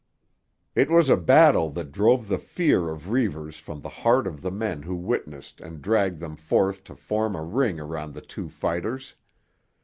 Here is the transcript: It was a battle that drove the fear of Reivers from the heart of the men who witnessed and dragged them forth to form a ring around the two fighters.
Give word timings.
It 0.73 0.89
was 0.89 1.11
a 1.11 1.15
battle 1.15 1.69
that 1.73 1.91
drove 1.91 2.27
the 2.27 2.39
fear 2.39 2.89
of 2.89 3.11
Reivers 3.11 3.57
from 3.59 3.81
the 3.81 3.89
heart 4.01 4.25
of 4.25 4.41
the 4.41 4.49
men 4.49 4.81
who 4.81 4.95
witnessed 4.95 5.61
and 5.61 5.79
dragged 5.79 6.19
them 6.19 6.35
forth 6.35 6.83
to 6.85 6.95
form 6.95 7.35
a 7.35 7.43
ring 7.43 7.79
around 7.79 8.15
the 8.15 8.21
two 8.21 8.49
fighters. 8.49 9.13